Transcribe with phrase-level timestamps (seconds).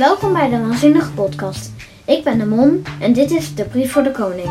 [0.00, 1.70] Welkom bij de Waanzinnige Podcast.
[2.04, 4.48] Ik ben de Mon en dit is de brief voor de koning.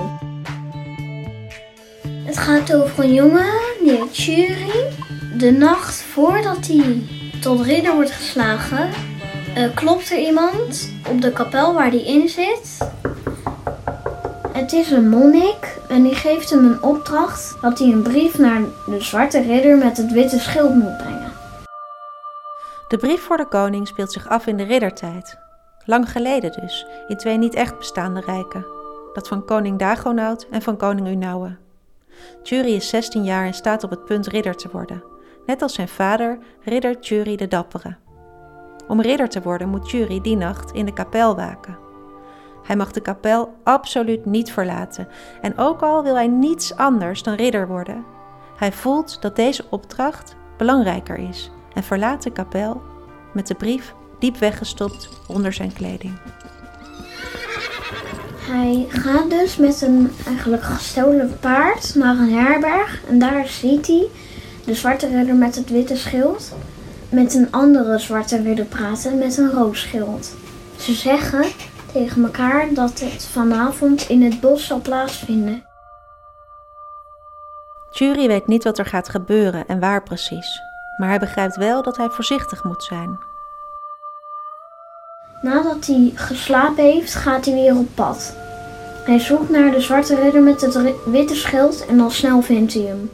[2.25, 3.49] Het gaat over een jongen,
[3.85, 4.71] heet Shuri.
[5.37, 7.01] De nacht voordat hij
[7.41, 8.89] tot ridder wordt geslagen,
[9.55, 12.77] eh, klopt er iemand op de kapel waar hij in zit.
[14.51, 18.61] Het is een monnik en die geeft hem een opdracht dat hij een brief naar
[18.85, 21.18] de zwarte ridder met het witte schild moet brengen.
[22.89, 25.39] De brief voor de koning speelt zich af in de riddertijd.
[25.85, 28.65] Lang geleden dus, in twee niet echt bestaande rijken.
[29.13, 31.57] Dat van koning Dagonaut en van koning Unauwe.
[32.43, 35.03] Tjuri is 16 jaar en staat op het punt ridder te worden.
[35.45, 37.95] Net als zijn vader, ridder Tjuri de Dappere.
[38.87, 41.77] Om ridder te worden moet Tjuri die nacht in de kapel waken.
[42.63, 45.07] Hij mag de kapel absoluut niet verlaten
[45.41, 48.05] en ook al wil hij niets anders dan ridder worden.
[48.55, 52.81] Hij voelt dat deze opdracht belangrijker is en verlaat de kapel
[53.33, 56.13] met de brief diep weggestopt onder zijn kleding.
[58.37, 64.07] Hij gaat dus met een eigenlijk gestolen paard naar een herberg en daar ziet hij
[64.65, 66.53] de zwarte ridder met het witte schild
[67.09, 70.35] met een andere zwarte ridder praten met een rood schild.
[70.77, 71.45] Ze zeggen
[71.93, 75.63] tegen elkaar dat het vanavond in het bos zal plaatsvinden.
[77.89, 80.61] Jury weet niet wat er gaat gebeuren en waar precies,
[80.99, 83.19] maar hij begrijpt wel dat hij voorzichtig moet zijn.
[85.41, 88.35] Nadat hij geslapen heeft, gaat hij weer op pad.
[89.05, 92.83] Hij zoekt naar de zwarte ridder met het witte schild en al snel vindt hij
[92.83, 93.11] hem.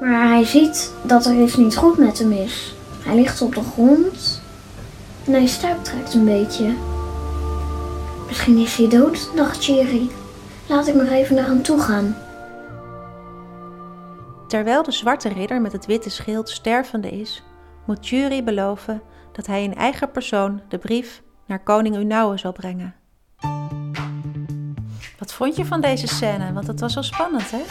[0.00, 2.74] Maar hij ziet dat er iets niet goed met hem is.
[3.04, 4.42] Hij ligt op de grond
[5.26, 6.74] en hij stuiptrekt een beetje.
[8.26, 10.10] Misschien is hij dood, dacht Jerry.
[10.66, 12.16] Laat ik maar even naar hem toe gaan.
[14.52, 17.42] Terwijl de zwarte ridder met het witte schild stervende is,
[17.86, 22.94] moet Jury beloven dat hij in eigen persoon de brief naar koning Unauwe zal brengen.
[25.18, 26.52] Wat vond je van deze scène?
[26.52, 27.62] Want het was zo spannend, hè?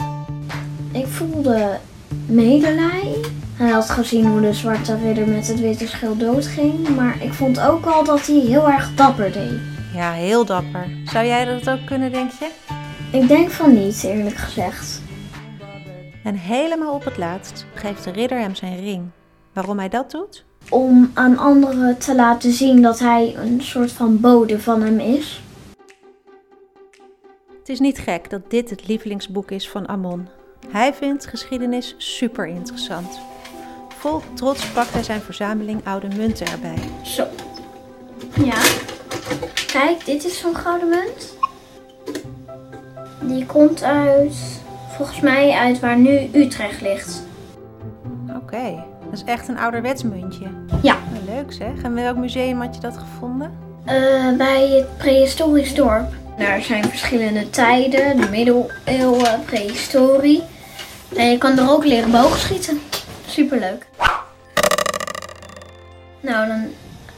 [0.98, 1.78] Ik voelde
[2.26, 3.16] medelij.
[3.56, 6.88] Hij had gezien hoe de zwarte ridder met het witte schild doodging.
[6.88, 9.60] Maar ik vond ook al dat hij heel erg dapper deed.
[9.94, 10.86] Ja, heel dapper.
[11.04, 12.50] Zou jij dat ook kunnen, denk je?
[13.12, 15.01] Ik denk van niet, eerlijk gezegd.
[16.24, 19.10] En helemaal op het laatst geeft de ridder hem zijn ring.
[19.52, 20.44] Waarom hij dat doet?
[20.70, 25.42] Om aan anderen te laten zien dat hij een soort van bode van hem is.
[27.58, 30.28] Het is niet gek dat dit het lievelingsboek is van Amon.
[30.68, 33.20] Hij vindt geschiedenis super interessant.
[33.88, 36.78] Vol trots pakt hij zijn verzameling oude munten erbij.
[37.02, 37.26] Zo.
[38.44, 38.60] Ja.
[39.66, 41.36] Kijk, dit is zo'n gouden munt.
[43.20, 44.61] Die komt uit,
[44.92, 47.22] volgens mij uit waar nu Utrecht ligt.
[48.36, 50.46] Oké, dat is echt een ouderwets muntje.
[50.82, 50.96] Ja.
[51.12, 51.82] Nou, leuk zeg.
[51.82, 53.52] En welk museum had je dat gevonden?
[53.84, 56.12] Eh, bij het prehistorisch dorp.
[56.38, 60.42] Daar zijn verschillende tijden, de middeleeuwen, prehistorie.
[61.16, 62.80] En je kan er ook leren boogschieten.
[63.26, 63.86] Superleuk.
[66.20, 66.64] Nou, dan,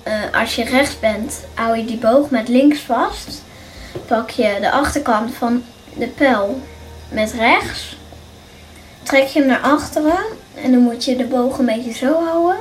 [0.02, 3.42] eh, als je rechts bent, hou je die boog met links vast.
[4.06, 5.62] Pak je de achterkant van
[5.96, 6.60] de pijl
[7.10, 7.96] met rechts.
[9.02, 10.18] Trek je hem naar achteren.
[10.54, 12.60] En dan moet je de boog een beetje zo houden.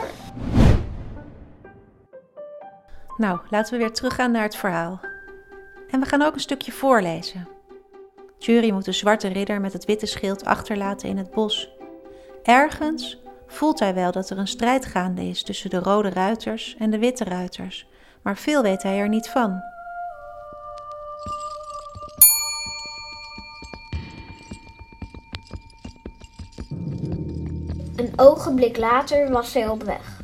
[3.18, 5.00] Nou, laten we weer teruggaan naar het verhaal.
[5.90, 7.48] En we gaan ook een stukje voorlezen.
[8.38, 11.70] Jury moet de zwarte ridder met het witte schild achterlaten in het bos.
[12.44, 16.90] Ergens voelt hij wel dat er een strijd gaande is tussen de rode ruiters en
[16.90, 17.88] de witte ruiters,
[18.22, 19.73] maar veel weet hij er niet van.
[27.96, 30.22] Een ogenblik later was hij op weg.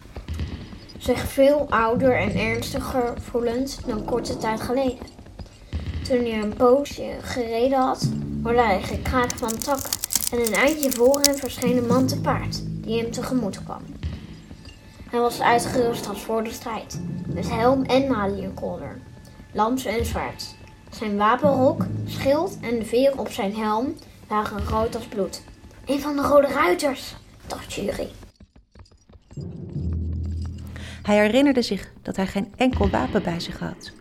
[0.97, 5.07] Zich veel ouder en ernstiger voelend dan korte tijd geleden.
[6.03, 8.09] Toen hij een poosje gereden had,
[8.43, 9.91] hoorde hij gekraak van takken
[10.31, 13.81] en een eindje voor hem verscheen een man te paard die hem tegemoet kwam.
[15.09, 18.99] Hij was uitgerust als voor de strijd, met helm en maliënkolder,
[19.51, 20.55] lans en zwaard.
[20.89, 23.95] Zijn wapenrok, schild en de veer op zijn helm
[24.27, 25.41] waren rood als bloed.
[25.85, 27.15] Een van de rode ruiters,
[27.67, 28.07] Jury.
[31.01, 33.91] Hij herinnerde zich dat hij geen enkel wapen bij zich had.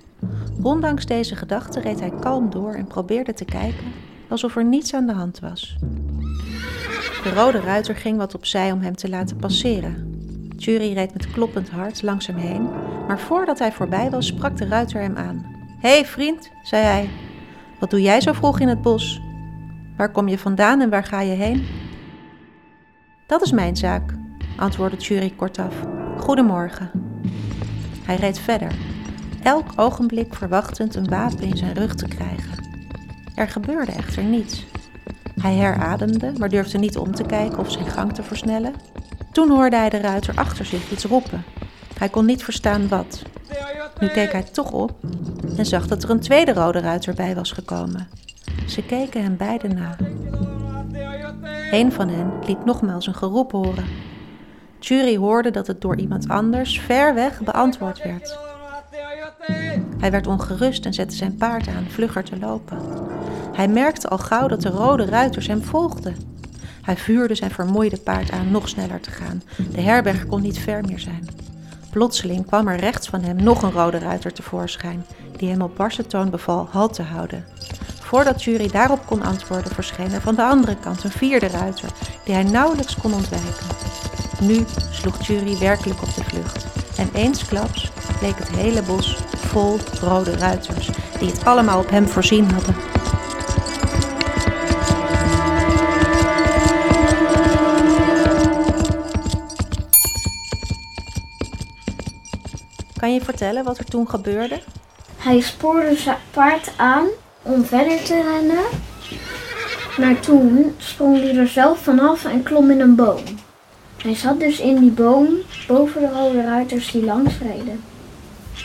[0.62, 3.92] Ondanks deze gedachte reed hij kalm door en probeerde te kijken
[4.28, 5.76] alsof er niets aan de hand was.
[7.22, 10.16] De rode ruiter ging wat opzij om hem te laten passeren.
[10.56, 12.62] Jury reed met kloppend hart langs hem heen,
[13.06, 15.46] maar voordat hij voorbij was, sprak de ruiter hem aan.
[15.80, 17.10] Hé hey, vriend, zei hij,
[17.80, 19.20] wat doe jij zo vroeg in het bos?
[19.96, 21.66] Waar kom je vandaan en waar ga je heen?
[23.28, 24.14] Dat is mijn zaak,
[24.56, 25.74] antwoordde Jury kortaf.
[26.18, 26.90] Goedemorgen.
[28.02, 28.72] Hij reed verder,
[29.42, 32.64] elk ogenblik verwachtend een wapen in zijn rug te krijgen.
[33.34, 34.66] Er gebeurde echter niets.
[35.40, 38.74] Hij herademde, maar durfde niet om te kijken of zijn gang te versnellen.
[39.32, 41.44] Toen hoorde hij de ruiter achter zich iets roepen.
[41.98, 43.22] Hij kon niet verstaan wat.
[44.00, 44.92] Nu keek hij toch op
[45.56, 48.08] en zag dat er een tweede rode ruiter bij was gekomen.
[48.66, 49.96] Ze keken hem beiden na.
[51.70, 53.84] Een van hen liet nogmaals een geroep horen.
[54.78, 58.38] Jury hoorde dat het door iemand anders ver weg beantwoord werd.
[59.98, 62.78] Hij werd ongerust en zette zijn paard aan vlugger te lopen.
[63.52, 66.16] Hij merkte al gauw dat de rode ruiters hem volgden.
[66.82, 69.42] Hij vuurde zijn vermoeide paard aan nog sneller te gaan.
[69.72, 71.28] De herberg kon niet ver meer zijn.
[71.90, 75.04] Plotseling kwam er rechts van hem nog een rode ruiter tevoorschijn,
[75.36, 77.44] die hem op barse toon beval halt te houden.
[78.08, 81.88] Voordat Jury daarop kon antwoorden, verscheen er van de andere kant een vierde ruiter,
[82.24, 83.66] die hij nauwelijks kon ontwijken.
[84.40, 86.66] Nu sloeg Jury werkelijk op de vlucht.
[86.96, 92.50] En eensklaps bleek het hele bos vol rode ruiters, die het allemaal op hem voorzien
[92.50, 92.74] hadden.
[102.96, 104.62] Kan je vertellen wat er toen gebeurde?
[105.16, 107.06] Hij spoorde zijn paard aan
[107.48, 108.64] om verder te rennen.
[109.98, 113.22] Maar toen sprong hij er zelf vanaf en klom in een boom.
[114.02, 115.28] Hij zat dus in die boom
[115.66, 117.84] boven de rode ruiters die langs reden.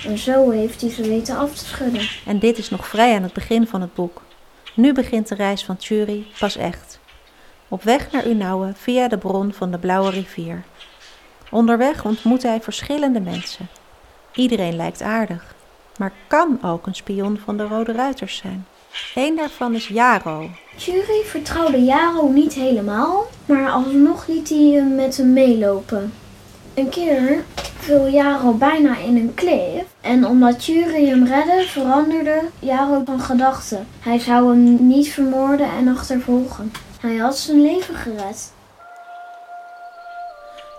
[0.06, 2.02] En zo heeft hij ze weten af te schudden.
[2.26, 4.22] En dit is nog vrij aan het begin van het boek.
[4.74, 7.00] Nu begint de reis van Tjuri pas echt.
[7.68, 10.64] Op weg naar Unauwe via de bron van de Blauwe rivier.
[11.52, 13.68] Onderweg ontmoet hij verschillende mensen.
[14.34, 15.56] Iedereen lijkt aardig,
[15.98, 18.66] maar kan ook een spion van de Rode Ruiters zijn.
[19.16, 20.50] Eén daarvan is Jaro.
[20.76, 26.14] Jury vertrouwde Jaro niet helemaal, maar alsnog liet hij hem met hem meelopen.
[26.74, 27.44] Een keer
[27.78, 33.88] viel Jaro bijna in een klif en omdat Jury hem redde, veranderde Jaro van gedachten.
[34.00, 36.72] Hij zou hem niet vermoorden en achtervolgen.
[37.00, 38.54] Hij had zijn leven gered.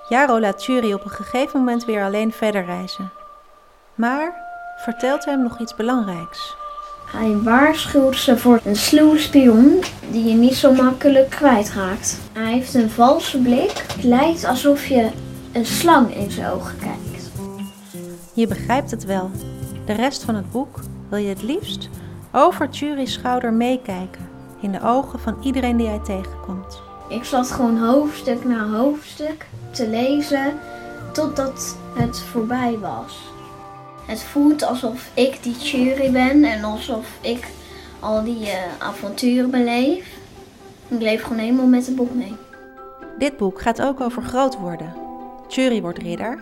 [0.08, 3.10] Jaro laat Jury op een gegeven moment weer alleen verder reizen.
[3.94, 4.34] Maar
[4.76, 6.56] vertelt hem nog iets belangrijks.
[7.04, 12.18] Hij waarschuwt ze voor een sluwe spion die je niet zo makkelijk kwijtraakt.
[12.32, 13.84] Hij heeft een valse blik.
[13.94, 15.10] Het lijkt alsof je
[15.52, 17.30] een slang in zijn ogen kijkt.
[18.32, 19.30] Je begrijpt het wel.
[19.86, 21.88] De rest van het boek wil je het liefst
[22.32, 24.28] over Jury's schouder meekijken.
[24.60, 26.82] In de ogen van iedereen die hij tegenkomt.
[27.08, 30.52] Ik zat gewoon hoofdstuk na hoofdstuk te lezen
[31.12, 33.33] totdat het voorbij was.
[34.06, 37.48] Het voelt alsof ik die jury ben en alsof ik
[38.00, 40.06] al die uh, avonturen beleef.
[40.88, 42.36] Ik leef gewoon helemaal met het boek mee.
[43.18, 44.94] Dit boek gaat ook over groot worden.
[45.48, 46.38] Jury wordt ridder,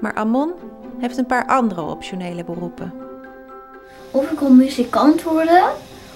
[0.00, 0.52] maar Amon
[0.98, 2.92] heeft een paar andere optionele beroepen.
[4.10, 5.62] Of ik wil muzikant worden,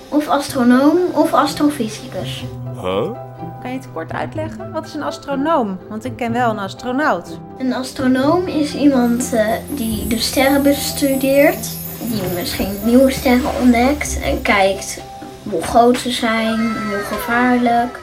[0.08, 2.44] of astronoom, of astrofysicus.
[2.80, 3.25] Huh?
[3.62, 4.72] Kan je het kort uitleggen?
[4.72, 5.78] Wat is een astronoom?
[5.88, 7.38] Want ik ken wel een astronaut.
[7.58, 14.42] Een astronoom is iemand uh, die de sterren bestudeert, die misschien nieuwe sterren ontdekt en
[14.42, 15.00] kijkt
[15.42, 18.00] hoe groot ze zijn, hoe gevaarlijk.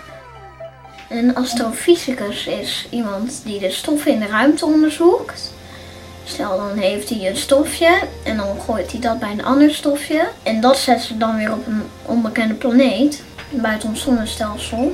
[1.09, 5.53] Een astrofysicus is iemand die de stoffen in de ruimte onderzoekt.
[6.23, 10.27] Stel, dan heeft hij een stofje en dan gooit hij dat bij een ander stofje.
[10.43, 14.91] En dat zet ze dan weer op een onbekende planeet buiten ons zonnestelsel.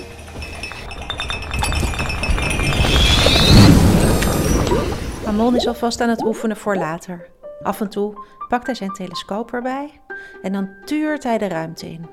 [5.29, 7.27] Amon is alvast aan het oefenen voor later.
[7.63, 9.99] Af en toe pakt hij zijn telescoop erbij
[10.41, 12.05] en dan tuurt hij de ruimte in.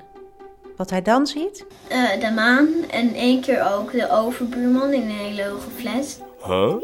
[0.75, 1.65] Wat hij dan ziet?
[1.91, 6.21] Uh, de maan en één keer ook de overbuurman in een hele hoge flat.
[6.45, 6.75] Huh?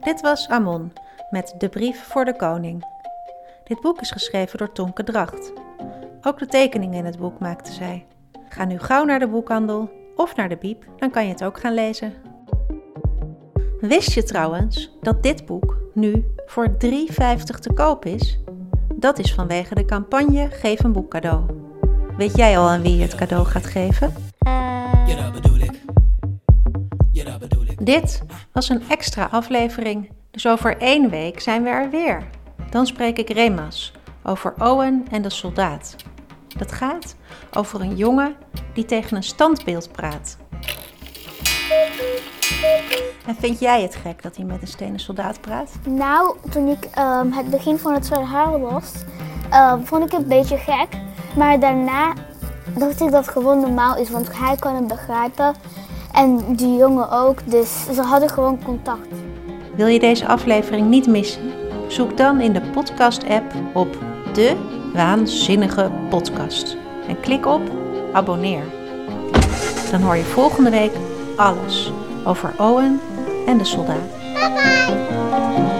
[0.00, 0.92] Dit was Amon
[1.30, 2.84] met De Brief voor de Koning.
[3.64, 5.52] Dit boek is geschreven door Tonke Dracht.
[6.22, 8.06] Ook de tekeningen in het boek maakte zij.
[8.48, 11.60] Ga nu gauw naar de boekhandel of naar de Biep, dan kan je het ook
[11.60, 12.12] gaan lezen.
[13.80, 16.76] Wist je trouwens dat dit boek nu voor 3,50
[17.60, 18.38] te koop is?
[18.94, 21.42] Dat is vanwege de campagne Geef een boek cadeau.
[22.16, 24.14] Weet jij al aan wie je het cadeau gaat geven?
[25.06, 25.80] Ja, dat bedoel ik.
[27.12, 27.86] Ja, dat bedoel ik.
[27.86, 28.22] Dit
[28.52, 32.28] was een extra aflevering, dus over één week zijn we er weer.
[32.70, 35.96] Dan spreek ik Remas over Owen en de soldaat.
[36.58, 37.16] Dat gaat
[37.52, 38.36] over een jongen
[38.74, 40.36] die tegen een standbeeld praat.
[43.26, 45.70] En vind jij het gek dat hij met een stenen soldaat praat?
[45.84, 48.92] Nou, toen ik um, het begin van het Haar was,
[49.54, 50.88] um, vond ik het een beetje gek.
[51.36, 52.12] Maar daarna
[52.78, 55.54] dacht ik dat het gewoon normaal is, want hij kan het begrijpen.
[56.12, 59.08] En die jongen ook, dus ze hadden gewoon contact.
[59.74, 61.52] Wil je deze aflevering niet missen?
[61.88, 63.98] Zoek dan in de podcast-app op
[64.32, 66.76] De Waanzinnige Podcast.
[67.08, 67.62] En klik op
[68.12, 68.62] abonneer.
[69.90, 70.92] Dan hoor je volgende week
[71.36, 71.92] alles
[72.24, 73.00] over Owen
[73.46, 74.08] en de soldaat.
[74.34, 75.79] Bye bye!